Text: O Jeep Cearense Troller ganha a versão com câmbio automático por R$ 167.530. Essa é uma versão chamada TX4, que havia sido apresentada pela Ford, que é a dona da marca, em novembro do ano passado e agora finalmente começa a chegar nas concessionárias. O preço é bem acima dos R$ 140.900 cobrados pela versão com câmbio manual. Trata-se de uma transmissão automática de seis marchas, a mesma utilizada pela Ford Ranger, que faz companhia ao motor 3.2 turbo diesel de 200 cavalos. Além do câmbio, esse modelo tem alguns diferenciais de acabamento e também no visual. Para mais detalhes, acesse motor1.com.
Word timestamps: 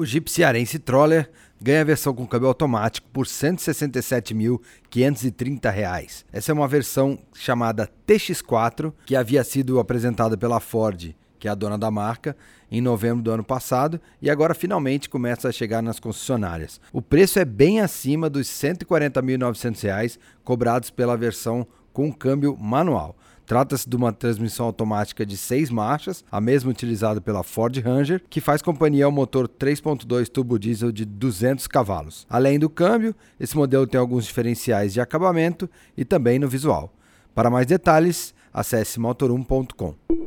O 0.00 0.06
Jeep 0.06 0.30
Cearense 0.30 0.78
Troller 0.78 1.28
ganha 1.60 1.82
a 1.82 1.84
versão 1.84 2.14
com 2.14 2.26
câmbio 2.26 2.48
automático 2.48 3.06
por 3.12 3.26
R$ 3.26 3.32
167.530. 3.32 6.24
Essa 6.32 6.50
é 6.50 6.54
uma 6.54 6.66
versão 6.66 7.18
chamada 7.34 7.86
TX4, 8.08 8.94
que 9.04 9.14
havia 9.14 9.44
sido 9.44 9.78
apresentada 9.78 10.38
pela 10.38 10.58
Ford, 10.58 11.14
que 11.38 11.46
é 11.46 11.50
a 11.50 11.54
dona 11.54 11.76
da 11.76 11.90
marca, 11.90 12.34
em 12.70 12.80
novembro 12.80 13.22
do 13.22 13.30
ano 13.30 13.44
passado 13.44 14.00
e 14.22 14.30
agora 14.30 14.54
finalmente 14.54 15.06
começa 15.06 15.50
a 15.50 15.52
chegar 15.52 15.82
nas 15.82 16.00
concessionárias. 16.00 16.80
O 16.94 17.02
preço 17.02 17.38
é 17.38 17.44
bem 17.44 17.80
acima 17.80 18.30
dos 18.30 18.48
R$ 18.62 18.72
140.900 18.72 20.18
cobrados 20.42 20.88
pela 20.88 21.14
versão 21.14 21.66
com 21.92 22.12
câmbio 22.12 22.56
manual. 22.56 23.16
Trata-se 23.46 23.88
de 23.88 23.96
uma 23.96 24.12
transmissão 24.12 24.66
automática 24.66 25.26
de 25.26 25.36
seis 25.36 25.70
marchas, 25.70 26.24
a 26.30 26.40
mesma 26.40 26.70
utilizada 26.70 27.20
pela 27.20 27.42
Ford 27.42 27.76
Ranger, 27.78 28.22
que 28.30 28.40
faz 28.40 28.62
companhia 28.62 29.06
ao 29.06 29.10
motor 29.10 29.48
3.2 29.48 30.28
turbo 30.28 30.56
diesel 30.56 30.92
de 30.92 31.04
200 31.04 31.66
cavalos. 31.66 32.26
Além 32.30 32.60
do 32.60 32.70
câmbio, 32.70 33.12
esse 33.40 33.56
modelo 33.56 33.88
tem 33.88 33.98
alguns 33.98 34.24
diferenciais 34.24 34.92
de 34.92 35.00
acabamento 35.00 35.68
e 35.96 36.04
também 36.04 36.38
no 36.38 36.48
visual. 36.48 36.92
Para 37.34 37.50
mais 37.50 37.66
detalhes, 37.66 38.32
acesse 38.52 39.00
motor1.com. 39.00 40.19